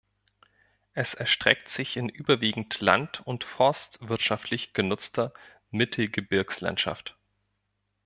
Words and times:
Es 0.95 1.13
erstreckt 1.13 1.69
sich 1.69 1.95
in 1.95 2.09
überwiegend 2.09 2.79
land- 2.81 3.19
und 3.23 3.43
forstwirtschaftlich 3.43 4.73
genutzter 4.73 5.31
Mittelgebirgslandschaft. 5.69 7.15